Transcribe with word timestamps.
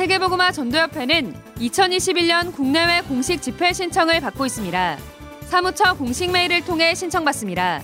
세계복음화 0.00 0.50
전도협회는 0.52 1.34
2021년 1.58 2.54
국내외 2.54 3.02
공식 3.02 3.42
집회 3.42 3.70
신청을 3.74 4.22
받고 4.22 4.46
있습니다. 4.46 4.96
사무처 5.42 5.92
공식 5.92 6.30
메일을 6.30 6.64
통해 6.64 6.94
신청받습니다. 6.94 7.82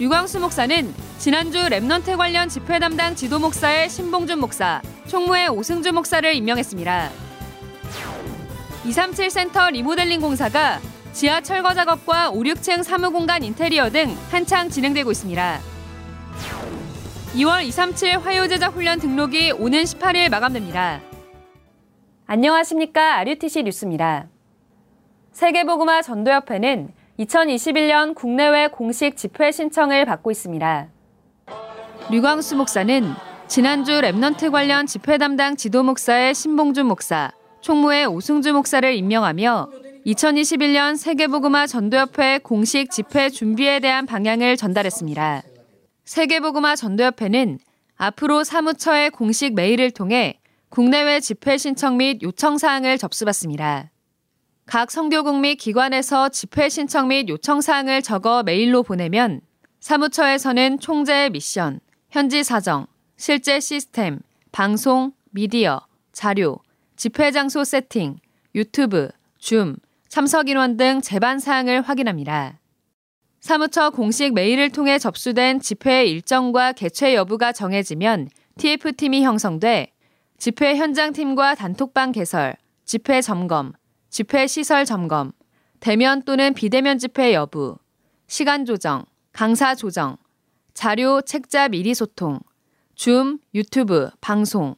류광수 0.00 0.40
목사는 0.40 0.92
지난주 1.18 1.58
Remnant 1.60 2.16
관련 2.16 2.48
집회 2.48 2.80
담당 2.80 3.14
지도 3.14 3.38
목사에 3.38 3.88
신봉준 3.88 4.40
목사, 4.40 4.82
총무에 5.06 5.48
오승주 5.48 5.92
목사를 5.92 6.34
임명했습니다. 6.34 7.10
237 8.84 9.30
센터 9.30 9.70
리모델링 9.70 10.20
공사가 10.20 10.80
지하 11.12 11.40
철거 11.40 11.72
작업과 11.72 12.30
5, 12.30 12.40
6층 12.40 12.82
사무공간 12.82 13.44
인테리어 13.44 13.90
등 13.90 14.16
한창 14.32 14.68
진행되고 14.68 15.12
있습니다. 15.12 15.71
2월 17.34 17.64
237 17.64 18.18
화요제자 18.18 18.74
훈련 18.74 19.00
등록이 19.00 19.52
오는 19.52 19.82
18일 19.82 20.28
마감됩니다. 20.28 21.00
안녕하십니까. 22.26 23.16
RUTC 23.20 23.62
뉴스입니다. 23.62 24.28
세계복음화 25.32 26.02
전도협회는 26.02 26.90
2021년 27.20 28.14
국내외 28.14 28.68
공식 28.68 29.16
집회 29.16 29.50
신청을 29.50 30.04
받고 30.04 30.30
있습니다. 30.30 30.88
류광수 32.10 32.56
목사는 32.56 33.14
지난주 33.46 33.92
Remnant 33.92 34.50
관련 34.50 34.86
집회 34.86 35.16
담당 35.16 35.56
지도 35.56 35.82
목사에 35.82 36.34
신봉준 36.34 36.86
목사, 36.86 37.30
총무에 37.62 38.06
오승주 38.06 38.52
목사를 38.52 38.94
임명하며 38.94 39.70
2021년 40.06 40.98
세계복음화 40.98 41.66
전도협회 41.66 42.40
공식 42.42 42.90
집회 42.90 43.30
준비에 43.30 43.80
대한 43.80 44.04
방향을 44.04 44.58
전달했습니다. 44.58 45.44
세계보그마 46.04 46.76
전도협회는 46.76 47.58
앞으로 47.96 48.44
사무처의 48.44 49.10
공식 49.10 49.54
메일을 49.54 49.90
통해 49.90 50.40
국내외 50.68 51.20
집회 51.20 51.58
신청 51.58 51.98
및 51.98 52.22
요청 52.22 52.58
사항을 52.58 52.98
접수받습니다. 52.98 53.90
각 54.66 54.90
성교국 54.90 55.38
및 55.40 55.56
기관에서 55.56 56.30
집회 56.30 56.68
신청 56.68 57.08
및 57.08 57.28
요청 57.28 57.60
사항을 57.60 58.02
적어 58.02 58.42
메일로 58.42 58.82
보내면 58.82 59.40
사무처에서는 59.80 60.78
총재의 60.78 61.30
미션, 61.30 61.80
현지 62.10 62.42
사정, 62.42 62.86
실제 63.16 63.60
시스템, 63.60 64.20
방송, 64.50 65.12
미디어, 65.30 65.80
자료, 66.12 66.58
집회 66.96 67.30
장소 67.30 67.64
세팅, 67.64 68.16
유튜브, 68.54 69.08
줌, 69.38 69.76
참석 70.08 70.48
인원 70.48 70.76
등 70.76 71.00
제반 71.00 71.38
사항을 71.38 71.82
확인합니다. 71.82 72.58
사무처 73.42 73.90
공식 73.90 74.34
메일을 74.34 74.70
통해 74.70 75.00
접수된 75.00 75.58
집회 75.58 76.04
일정과 76.06 76.70
개최 76.70 77.16
여부가 77.16 77.50
정해지면 77.50 78.28
TF팀이 78.56 79.24
형성돼 79.24 79.90
집회 80.38 80.76
현장팀과 80.76 81.56
단톡방 81.56 82.12
개설, 82.12 82.54
집회 82.84 83.20
점검, 83.20 83.72
집회 84.10 84.46
시설 84.46 84.84
점검, 84.84 85.32
대면 85.80 86.22
또는 86.22 86.54
비대면 86.54 86.98
집회 86.98 87.34
여부, 87.34 87.78
시간 88.28 88.64
조정, 88.64 89.06
강사 89.32 89.74
조정, 89.74 90.18
자료 90.72 91.20
책자 91.20 91.66
미리 91.66 91.94
소통, 91.94 92.38
줌, 92.94 93.40
유튜브, 93.56 94.08
방송, 94.20 94.76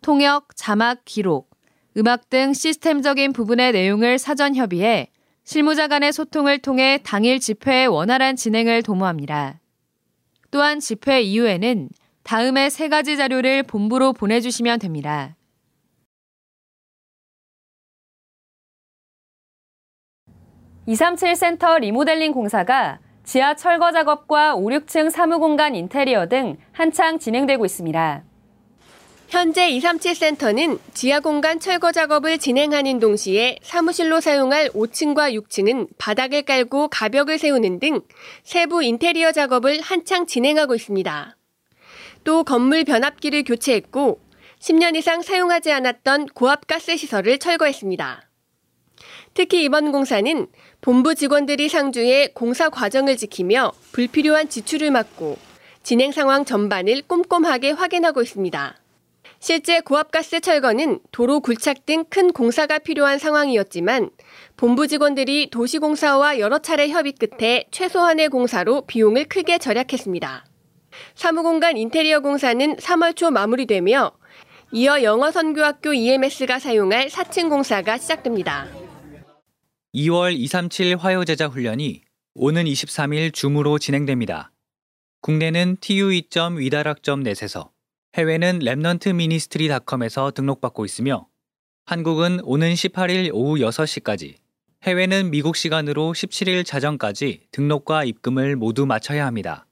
통역, 0.00 0.54
자막, 0.54 1.00
기록, 1.04 1.50
음악 1.96 2.30
등 2.30 2.52
시스템적인 2.52 3.32
부분의 3.32 3.72
내용을 3.72 4.20
사전 4.20 4.54
협의해 4.54 5.10
실무자 5.52 5.88
간의 5.88 6.12
소통을 6.12 6.58
통해 6.60 7.00
당일 7.02 7.40
집회의 7.40 7.88
원활한 7.88 8.36
진행을 8.36 8.84
도모합니다. 8.84 9.58
또한 10.52 10.78
집회 10.78 11.22
이후에는 11.22 11.88
다음의 12.22 12.70
세 12.70 12.88
가지 12.88 13.16
자료를 13.16 13.64
본부로 13.64 14.12
보내주시면 14.12 14.78
됩니다. 14.78 15.34
(237) 20.86 21.34
센터 21.34 21.78
리모델링 21.78 22.30
공사가 22.30 23.00
지하 23.24 23.56
철거 23.56 23.90
작업과 23.90 24.54
5, 24.54 24.68
6층 24.68 25.10
사무공간 25.10 25.74
인테리어 25.74 26.28
등 26.28 26.58
한창 26.70 27.18
진행되고 27.18 27.64
있습니다. 27.64 28.22
현재 29.30 29.70
237센터는 29.70 30.80
지하 30.92 31.20
공간 31.20 31.60
철거 31.60 31.92
작업을 31.92 32.38
진행하는 32.38 32.98
동시에 32.98 33.58
사무실로 33.62 34.20
사용할 34.20 34.70
5층과 34.70 35.32
6층은 35.40 35.86
바닥을 35.98 36.42
깔고 36.42 36.88
가벽을 36.88 37.38
세우는 37.38 37.78
등 37.78 38.00
세부 38.42 38.82
인테리어 38.82 39.30
작업을 39.30 39.80
한창 39.82 40.26
진행하고 40.26 40.74
있습니다. 40.74 41.36
또 42.24 42.42
건물 42.42 42.82
변압기를 42.82 43.44
교체했고 43.44 44.18
10년 44.58 44.96
이상 44.96 45.22
사용하지 45.22 45.70
않았던 45.70 46.26
고압가스 46.34 46.96
시설을 46.96 47.38
철거했습니다. 47.38 48.28
특히 49.34 49.62
이번 49.62 49.92
공사는 49.92 50.48
본부 50.80 51.14
직원들이 51.14 51.68
상주해 51.68 52.32
공사 52.34 52.68
과정을 52.68 53.16
지키며 53.16 53.70
불필요한 53.92 54.48
지출을 54.48 54.90
막고 54.90 55.38
진행 55.84 56.10
상황 56.10 56.44
전반을 56.44 57.02
꼼꼼하게 57.06 57.70
확인하고 57.70 58.22
있습니다. 58.22 58.79
실제 59.42 59.80
고압가스 59.80 60.40
철거는 60.42 61.00
도로 61.12 61.40
굴착 61.40 61.86
등 61.86 62.04
큰 62.10 62.30
공사가 62.32 62.78
필요한 62.78 63.18
상황이었지만 63.18 64.10
본부 64.56 64.86
직원들이 64.86 65.48
도시공사와 65.50 66.38
여러 66.38 66.58
차례 66.58 66.88
협의 66.88 67.12
끝에 67.12 67.64
최소한의 67.70 68.28
공사로 68.28 68.82
비용을 68.86 69.24
크게 69.24 69.56
절약했습니다. 69.58 70.44
사무공간 71.14 71.78
인테리어 71.78 72.20
공사는 72.20 72.76
3월 72.76 73.16
초 73.16 73.30
마무리되며 73.30 74.12
이어 74.72 75.02
영어선교학교 75.02 75.94
EMS가 75.94 76.58
사용할 76.58 77.08
4층 77.08 77.48
공사가 77.48 77.96
시작됩니다. 77.96 78.66
2월 79.94 80.34
237 80.34 80.96
화요제작 80.96 81.54
훈련이 81.54 82.02
오는 82.34 82.64
23일 82.64 83.32
줌으로 83.32 83.78
진행됩니다. 83.78 84.52
국내는 85.22 85.78
tu2.위다락점 85.78 87.22
net에서 87.22 87.72
해외는 88.14 88.58
Remnant 88.58 89.14
Ministry닷컴에서 89.14 90.32
등록받고 90.32 90.84
있으며 90.84 91.28
한국은 91.84 92.40
오는 92.42 92.72
18일 92.72 93.30
오후 93.32 93.58
6시까지, 93.58 94.34
해외는 94.82 95.30
미국 95.30 95.54
시간으로 95.54 96.12
17일 96.12 96.66
자정까지 96.66 97.46
등록과 97.52 98.02
입금을 98.04 98.56
모두 98.56 98.84
마쳐야 98.84 99.26
합니다. 99.26 99.66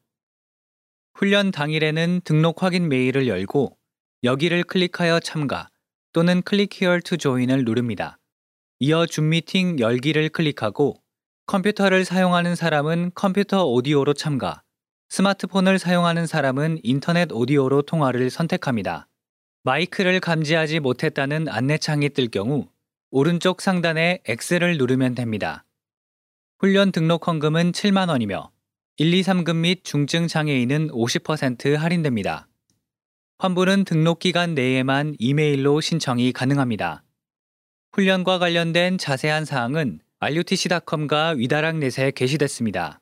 훈련 1.14 1.50
당일에는 1.50 2.20
등록 2.22 2.62
확인 2.62 2.88
메일을 2.88 3.26
열고 3.26 3.76
여기를 4.22 4.62
클릭하여 4.62 5.18
참가 5.18 5.68
또는 6.12 6.40
click 6.42 6.80
here 6.80 7.00
to 7.00 7.16
join을 7.16 7.64
누릅니다. 7.64 8.18
이어 8.78 9.06
줌 9.06 9.30
미팅 9.30 9.80
열기를 9.80 10.28
클릭하고 10.28 11.02
컴퓨터를 11.46 12.04
사용하는 12.04 12.54
사람은 12.54 13.12
컴퓨터 13.16 13.64
오디오로 13.64 14.14
참가, 14.14 14.62
스마트폰을 15.08 15.78
사용하는 15.78 16.26
사람은 16.26 16.80
인터넷 16.82 17.32
오디오로 17.32 17.82
통화를 17.82 18.30
선택합니다. 18.30 19.08
마이크를 19.64 20.20
감지하지 20.20 20.80
못했다는 20.80 21.48
안내창이 21.48 22.10
뜰 22.10 22.28
경우 22.28 22.68
오른쪽 23.10 23.62
상단에 23.62 24.20
X를 24.26 24.76
누르면 24.76 25.14
됩니다. 25.14 25.64
훈련 26.58 26.92
등록 26.92 27.26
헌금은 27.26 27.72
7만 27.72 28.10
원이며 28.10 28.50
1, 28.98 29.14
2, 29.14 29.22
3급 29.22 29.56
및 29.56 29.84
중증 29.84 30.28
장애인은 30.28 30.88
50% 30.88 31.76
할인됩니다. 31.76 32.48
환불은 33.38 33.84
등록 33.84 34.18
기간 34.18 34.54
내에만 34.54 35.14
이메일로 35.18 35.80
신청이 35.80 36.32
가능합니다. 36.32 37.04
훈련과 37.92 38.38
관련된 38.38 38.98
자세한 38.98 39.44
사항은 39.44 40.00
rutc.com과 40.20 41.30
위다락넷에 41.30 42.10
게시됐습니다. 42.10 43.00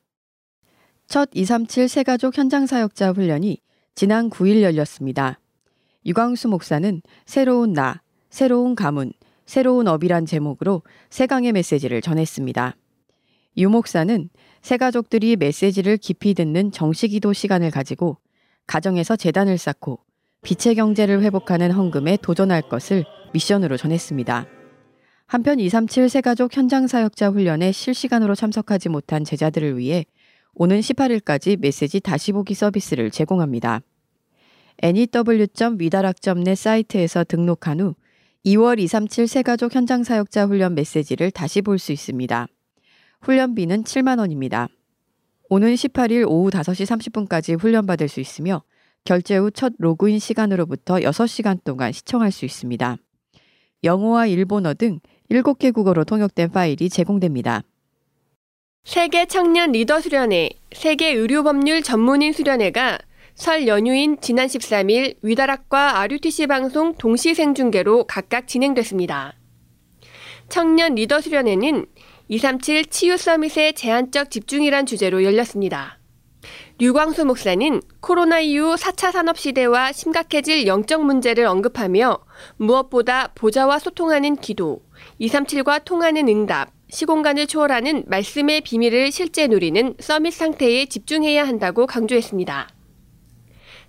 첫 1.07 1.29
237 1.33 1.87
세가족 1.87 2.37
현장 2.37 2.65
사역자 2.65 3.11
훈련이 3.11 3.59
지난 3.95 4.29
9일 4.29 4.61
열렸습니다. 4.61 5.39
유광수 6.05 6.49
목사는 6.49 7.01
새로운 7.25 7.71
나, 7.71 8.01
새로운 8.29 8.75
가문, 8.75 9.13
새로운 9.45 9.87
업이란 9.87 10.25
제목으로 10.25 10.83
세강의 11.09 11.53
메시지를 11.53 12.01
전했습니다. 12.01 12.75
유 13.55 13.69
목사는 13.69 14.29
새가족들이 14.61 15.37
메시지를 15.37 15.95
깊이 15.95 16.33
듣는 16.33 16.73
정식기도 16.73 17.31
시간을 17.31 17.71
가지고 17.71 18.17
가정에서 18.67 19.15
재단을 19.15 19.57
쌓고 19.57 19.99
빛의 20.41 20.75
경제를 20.75 21.21
회복하는 21.21 21.71
헌금에 21.71 22.17
도전할 22.21 22.63
것을 22.63 23.05
미션으로 23.33 23.77
전했습니다. 23.77 24.45
한편 25.25 25.59
237 25.59 26.09
세가족 26.09 26.55
현장 26.55 26.87
사역자 26.87 27.29
훈련에 27.29 27.71
실시간으로 27.71 28.35
참석하지 28.35 28.89
못한 28.89 29.23
제자들을 29.23 29.77
위해 29.77 30.05
오는 30.59 30.79
18일까지 30.79 31.59
메시지 31.59 31.99
다시 31.99 32.31
보기 32.31 32.55
서비스를 32.55 33.11
제공합니다. 33.11 33.81
new.위다락.net 34.81 36.55
사이트에서 36.55 37.23
등록한 37.23 37.79
후 37.79 37.93
2월 38.43 38.79
237 38.79 39.27
세가족 39.27 39.75
현장 39.75 40.03
사역자 40.03 40.47
훈련 40.47 40.73
메시지를 40.73 41.29
다시 41.29 41.61
볼 41.61 41.77
수 41.77 41.91
있습니다. 41.91 42.47
훈련비는 43.21 43.83
7만 43.83 44.17
원입니다. 44.17 44.67
오는 45.49 45.75
18일 45.75 46.27
오후 46.27 46.49
5시 46.49 47.27
30분까지 47.29 47.59
훈련받을 47.59 48.07
수 48.07 48.19
있으며 48.19 48.63
결제 49.03 49.37
후 49.37 49.51
첫 49.51 49.73
로그인 49.77 50.17
시간으로부터 50.17 50.95
6시간 50.95 51.63
동안 51.63 51.91
시청할 51.91 52.31
수 52.31 52.45
있습니다. 52.45 52.97
영어와 53.83 54.25
일본어 54.25 54.73
등 54.73 55.01
7개 55.29 55.71
국어로 55.71 56.03
통역된 56.03 56.49
파일이 56.49 56.89
제공됩니다. 56.89 57.61
세계 58.87 59.25
청년 59.25 59.73
리더 59.73 59.99
수련회, 59.99 60.49
세계 60.71 61.09
의료 61.09 61.43
법률 61.43 61.81
전문인 61.81 62.31
수련회가 62.31 62.99
설 63.35 63.67
연휴인 63.67 64.15
지난 64.21 64.47
13일 64.47 65.17
위다락과 65.21 65.99
RUTC 65.99 66.47
방송 66.47 66.93
동시 66.93 67.35
생중계로 67.35 68.05
각각 68.05 68.47
진행됐습니다. 68.47 69.33
청년 70.47 70.95
리더 70.95 71.19
수련회는 71.19 71.85
237 72.29 72.85
치유 72.85 73.17
서밋의 73.17 73.73
제한적 73.73 74.31
집중이란 74.31 74.85
주제로 74.85 75.21
열렸습니다. 75.21 75.99
류광수 76.79 77.25
목사는 77.25 77.81
코로나 77.99 78.39
이후 78.39 78.75
4차 78.75 79.11
산업 79.11 79.37
시대와 79.37 79.91
심각해질 79.91 80.65
영적 80.65 81.03
문제를 81.03 81.45
언급하며 81.45 82.19
무엇보다 82.55 83.33
보좌와 83.35 83.79
소통하는 83.79 84.37
기도, 84.37 84.81
237과 85.19 85.83
통하는 85.83 86.29
응답, 86.29 86.76
시공간을 86.89 87.47
초월하는 87.47 88.05
말씀의 88.07 88.61
비밀을 88.61 89.11
실제 89.11 89.47
누리는 89.47 89.95
서밋 89.99 90.33
상태에 90.33 90.85
집중해야 90.85 91.45
한다고 91.45 91.85
강조했습니다. 91.85 92.69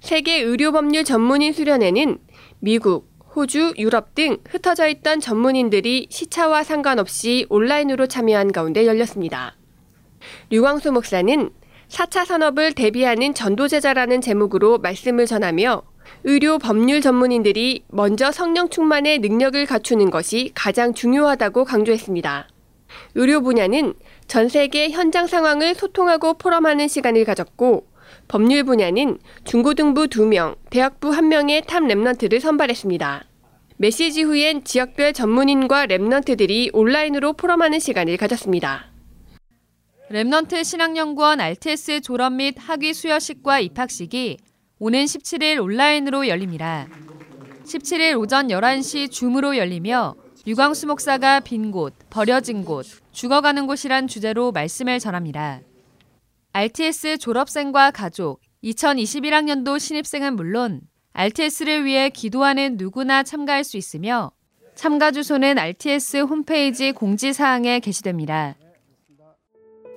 세계 0.01 0.41
의료법률 0.41 1.05
전문인 1.05 1.53
수련회는 1.53 2.19
미국, 2.59 3.09
호주, 3.37 3.75
유럽 3.79 4.15
등 4.15 4.39
흩어져 4.49 4.89
있던 4.89 5.21
전문인들이 5.21 6.09
시차와 6.11 6.65
상관없이 6.65 7.47
온라인으로 7.51 8.09
참여한 8.09 8.51
가운데 8.51 8.85
열렸습니다. 8.85 9.57
류광수 10.51 10.91
목사는 10.91 11.51
4차 11.89 12.25
산업을 12.27 12.73
대비하는 12.73 13.33
전도제자라는 13.33 14.21
제목으로 14.21 14.79
말씀을 14.79 15.27
전하며 15.27 15.83
의료 16.25 16.59
법률 16.59 17.01
전문인들이 17.01 17.85
먼저 17.89 18.33
성령 18.33 18.69
충만의 18.69 19.21
능력을 19.21 19.65
갖추는 19.67 20.11
것이 20.11 20.51
가장 20.55 20.95
중요하다고 20.95 21.65
강조했습니다. 21.65 22.49
의료 23.15 23.41
분야는 23.43 23.95
전 24.27 24.49
세계 24.49 24.91
현장 24.91 25.27
상황을 25.27 25.75
소통하고 25.75 26.35
포럼하는 26.35 26.89
시간을 26.89 27.25
가졌고 27.25 27.87
법률 28.29 28.65
분야는 28.65 29.19
중고등부 29.45 30.07
2명, 30.07 30.57
대학부 30.71 31.11
1명의 31.11 31.67
top 31.67 31.83
Remnant를 31.83 32.41
선발했습니다. 32.41 33.25
메시지 33.77 34.23
후엔 34.23 34.65
지역별 34.65 35.13
전문인과 35.13 35.87
Remnant들이 35.87 36.71
온라인으로 36.73 37.35
포럼하는 37.35 37.79
시간을 37.79 38.17
가졌습니다. 38.17 38.91
Remnant 40.11 40.65
신학연구원 40.65 41.41
RTS 41.41 42.01
졸업 42.01 42.33
및 42.33 42.55
학위 42.59 42.95
수여식과 42.95 43.61
입학식이 43.61 44.39
오는 44.79 45.05
17일 45.05 45.63
온라인으로 45.63 46.29
열립니다. 46.29 46.89
17일 47.65 48.19
오전 48.19 48.49
11시 48.49 49.11
줌으로 49.11 49.57
열리며 49.57 50.15
류광수 50.49 50.87
목사가 50.87 51.41
빈 51.41 51.71
곳, 51.71 51.93
버려진 52.09 52.65
곳, 52.65 52.87
죽어가는 53.13 53.67
곳이란 53.67 54.07
주제로 54.07 54.51
말씀을 54.51 54.99
전합니다. 54.99 55.61
RTS 56.55 57.19
졸업생과 57.19 57.91
가족, 57.91 58.41
2021학년도 58.65 59.79
신입생은 59.79 60.37
물론 60.37 60.81
RTS를 61.13 61.85
위해 61.85 62.09
기도하는 62.09 62.79
누구나 62.79 63.23
참가할 63.23 63.63
수 63.63 63.77
있으며 63.77 64.33
참가 64.75 65.11
주소는 65.11 65.59
RTS 65.59 66.21
홈페이지 66.21 66.93
공지사항에 66.93 67.81
게시됩니다. 67.81 68.57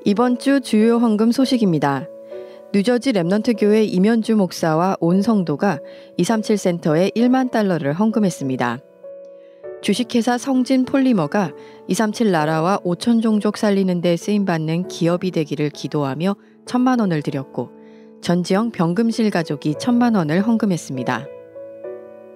이번 0.03 0.37
주 0.37 0.59
주요 0.59 0.97
헌금 0.97 1.31
소식입니다. 1.31 2.09
뉴저지 2.73 3.13
Remnant 3.13 3.55
교회 3.57 3.85
이면주 3.85 4.35
목사와 4.35 4.97
온 4.99 5.21
성도가 5.21 5.79
237 6.17 6.57
센터에 6.57 7.11
1만 7.15 7.51
달러를 7.51 7.93
헌금했습니다. 7.93 8.79
주식회사 9.81 10.37
성진 10.37 10.85
폴리머가 10.85 11.51
237 11.87 12.31
나라와 12.31 12.77
5천 12.85 13.23
종족 13.23 13.57
살리는 13.57 13.99
데 14.01 14.15
쓰임받는 14.15 14.87
기업이 14.87 15.31
되기를 15.31 15.71
기도하며 15.71 16.35
천만 16.67 16.99
원을 16.99 17.23
드렸고 17.23 17.71
전지영 18.21 18.69
병금실 18.71 19.31
가족이 19.31 19.75
천만 19.79 20.13
원을 20.13 20.41
헌금했습니다. 20.41 21.25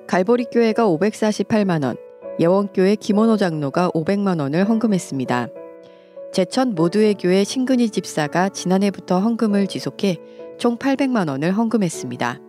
갈보리 0.07 0.45
교회가 0.51 0.87
548만 0.87 1.83
원, 1.83 1.97
예원교회 2.39 2.95
김원호 2.95 3.37
장로가 3.37 3.89
500만 3.91 4.39
원을 4.39 4.67
헌금했습니다. 4.67 5.47
제천 6.33 6.73
모두의 6.73 7.13
교회 7.13 7.43
신근희 7.43 7.91
집사가 7.91 8.49
지난해부터 8.49 9.19
헌금을 9.19 9.67
지속해 9.67 10.17
총 10.57 10.77
800만 10.77 11.29
원을 11.29 11.51
헌금했습니다. 11.51 12.39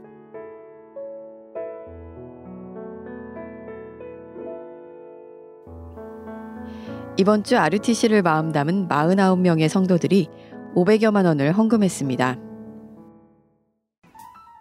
이번 7.18 7.44
주 7.44 7.56
RUTC를 7.56 8.22
마음 8.22 8.52
담은 8.52 8.88
49명의 8.88 9.68
성도들이 9.68 10.28
500여만 10.74 11.24
원을 11.24 11.52
헌금했습니다. 11.52 12.36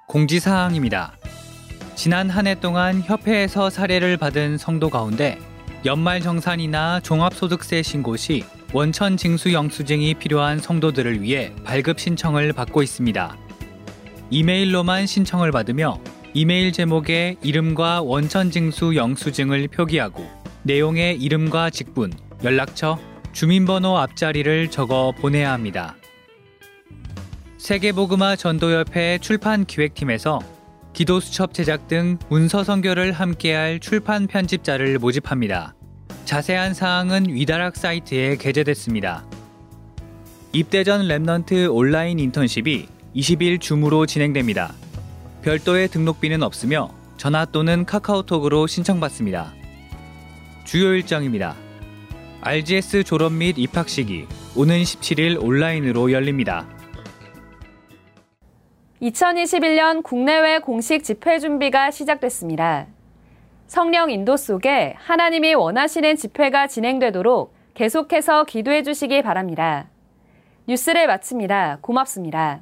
공지사항입니다. 0.08 1.18
지난 1.96 2.30
한 2.30 2.48
해 2.48 2.56
동안 2.60 3.02
협회에서 3.02 3.70
사례를 3.70 4.18
받은 4.18 4.58
성도 4.58 4.90
가운데 4.90 5.38
연말 5.86 6.22
정산이나 6.22 7.00
종합소득세 7.02 7.82
신고 7.82 8.16
시 8.16 8.44
원천 8.74 9.18
징수 9.18 9.54
영수증이 9.54 10.16
필요한 10.16 10.60
성도들을 10.60 11.22
위해 11.22 11.54
발급 11.64 12.00
신청을 12.00 12.54
받고 12.54 12.82
있습니다. 12.84 13.38
이메일로만 14.30 15.06
신청을 15.06 15.52
받으며 15.52 16.00
이메일 16.34 16.72
제목에 16.72 17.36
이름과 17.42 18.02
원천 18.02 18.52
징수 18.52 18.96
영수증을 18.96 19.68
표기하고 19.70 20.26
내용에 20.64 21.14
이름과 21.14 21.70
직분, 21.70 22.12
연락처, 22.46 23.00
주민번호 23.34 23.98
앞자리를 23.98 24.70
적어 24.70 25.12
보내야 25.12 25.52
합니다. 25.52 25.96
세계복음화 27.58 28.36
전도협회 28.36 29.18
출판 29.20 29.66
기획팀에서 29.66 30.40
기도 30.94 31.20
수첩 31.20 31.56
제작 31.56 31.88
등 31.88 32.20
문서 32.30 32.64
선교를 32.64 33.12
함께할 33.12 33.80
출판 33.80 34.28
편집자를 34.28 35.00
모집합니다. 35.00 35.74
자세한 36.26 36.76
사항은 36.76 37.30
위다락 37.30 37.76
사이트에 37.76 38.38
게재됐습니다. 38.38 39.26
입대 40.54 40.84
전 40.84 41.02
Remnant 41.08 41.74
온라인 41.74 42.20
인턴십이 42.20 42.88
20일 43.16 43.60
줌으로 43.60 44.06
진행됩니다. 44.06 44.74
별도의 45.42 45.88
등록비는 45.88 46.44
없으며 46.44 46.92
전화 47.18 47.46
또는 47.46 47.86
카카오톡으로 47.86 48.68
신청받습니다. 48.68 49.52
주요 50.64 50.94
일정입니다. 50.94 51.65
RTS 52.42 53.04
졸업 53.04 53.34
및 53.34 53.58
입학식이 53.58 54.28
오는 54.56 54.76
17일 54.82 55.44
온라인으로 55.44 56.12
열립니다. 56.12 56.68
2021년 59.02 60.04
국내외 60.04 60.60
공식 60.60 61.04
집회 61.04 61.40
준비가 61.40 61.92
시작됐습니다. 61.92 62.88
성령 63.68 64.12
인도 64.12 64.38
속에 64.38 64.96
하나님이 64.98 65.54
원하시는 65.56 66.16
집회가 66.16 66.68
진행되도록 66.68 67.54
계속해서 67.74 68.46
기도해 68.46 68.84
주시기 68.84 69.22
바랍니다. 69.22 69.90
뉴스를 70.68 71.08
마칩니다. 71.08 71.80
고맙습니다. 71.82 72.62